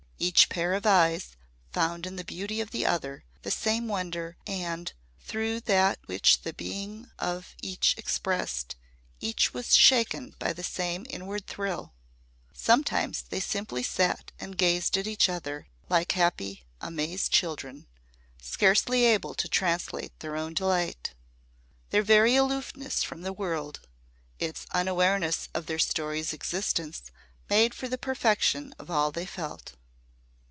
Each 0.23 0.49
pair 0.49 0.75
of 0.75 0.85
eyes 0.85 1.35
found 1.73 2.05
in 2.05 2.15
the 2.15 2.23
beauty 2.23 2.61
of 2.61 2.69
the 2.69 2.85
other 2.85 3.23
the 3.41 3.49
same 3.49 3.87
wonder 3.87 4.37
and, 4.45 4.93
through 5.19 5.61
that 5.61 5.97
which 6.05 6.41
the 6.43 6.53
being 6.53 7.09
of 7.17 7.55
each 7.63 7.95
expressed, 7.97 8.75
each 9.19 9.51
was 9.51 9.75
shaken 9.75 10.35
by 10.37 10.53
the 10.53 10.61
same 10.63 11.07
inward 11.09 11.47
thrill. 11.47 11.95
Sometimes 12.53 13.23
they 13.31 13.39
simply 13.39 13.81
sat 13.81 14.31
and 14.39 14.59
gazed 14.59 14.95
at 14.95 15.07
each 15.07 15.27
other 15.27 15.65
like 15.89 16.11
happy 16.11 16.65
amazed 16.81 17.31
children 17.31 17.87
scarcely 18.39 19.05
able 19.05 19.33
to 19.33 19.47
translate 19.49 20.19
their 20.19 20.35
own 20.37 20.53
delight. 20.53 21.15
Their 21.89 22.03
very 22.03 22.35
aloofness 22.35 23.01
from 23.01 23.23
the 23.23 23.33
world 23.33 23.79
its 24.37 24.67
unawareness 24.69 25.49
of 25.55 25.65
their 25.65 25.79
story's 25.79 26.31
existence 26.31 27.09
made 27.49 27.73
for 27.73 27.87
the 27.87 27.97
perfection 27.97 28.75
of 28.77 28.91
all 28.91 29.11
they 29.11 29.25
felt. 29.25 29.73